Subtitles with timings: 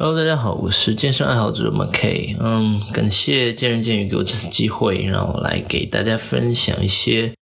[0.00, 2.36] Hello，大家好，我是健身爱好者 MK。
[2.38, 7.34] 嗯，感谢见仁见语给我这次机会，让我来给大家分享一些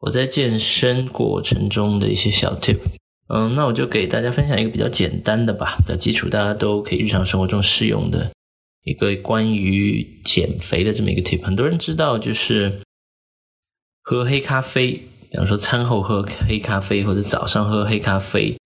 [0.00, 2.80] 我在健身过程中的一些小 tip。
[3.28, 8.28] 嗯，那我就给大家分享一个比较简单的吧，比较基础，大家都可以日常生活中适用的
[8.82, 11.40] 一个关于减肥的这么一个 tip。
[11.44, 12.80] 很多人知道，就是
[14.02, 18.56] 喝黑咖啡，比方说餐后喝黑咖啡，或者早上喝黑咖啡。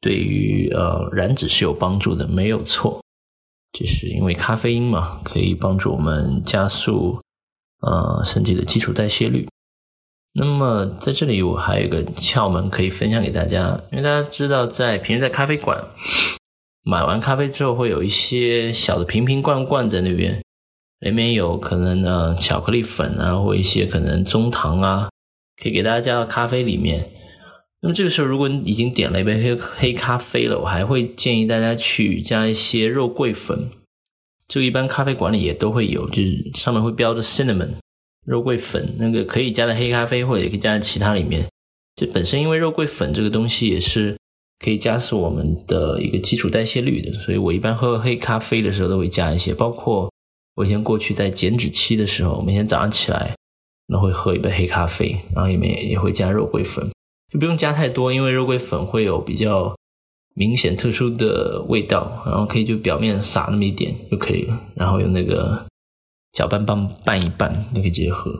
[0.00, 3.02] 对于呃燃脂是有帮助的，没有错，
[3.72, 7.20] 就是因为咖啡因嘛，可以帮助我们加速
[7.80, 9.48] 呃身体的基础代谢率。
[10.34, 15.82] 那么在这里我还有一个窍门可以分享给大家，因为大家知道，在平时在咖啡馆
[16.82, 20.42] 买完咖啡之后，会有一些小的瓶瓶罐罐在那边，
[21.00, 25.08] 里面有可能呃巧克力粉啊，或一些可能中糖啊，
[25.60, 27.10] 可以给大家加到咖啡里面。
[27.82, 33.68] 那么这个时候，如果你已经点了一杯黑黑咖啡了，我还会建议大家去加一些肉桂粉。
[34.48, 37.72] 这个一般咖啡馆里也都会有，就是上面会标着 cinnamon
[38.24, 41.46] 肉桂粉，那个可以加在黑咖啡，或者也可以加在其他里面。
[41.94, 44.16] 这本身因为肉桂粉这个东西也是
[44.58, 49.52] 可以加速我们的一个基础代谢率的，所以我一般喝黑咖啡的时候都会加一些。
[49.52, 50.10] 包括
[50.54, 53.34] 我以前过去在减脂期的时候，每天早上起来
[53.88, 56.88] 那会喝一杯黑咖啡，然后里面也会加肉桂粉。
[57.30, 59.76] 就不用加太多，因为肉桂粉会有比较
[60.34, 65.66] 明显特殊的味道，然后可以就表面撒那么一点就可以了，然后用那个
[66.32, 68.30] 搅拌棒拌一拌就可以直接喝。